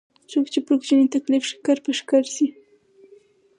څوک 0.29 0.45
چې 0.53 0.59
پر 0.65 0.73
کوچني 0.79 1.05
تکليف 1.15 1.43
ښکر 1.51 1.77
په 1.85 1.91
ښکر 1.99 2.23
شي. 2.35 2.47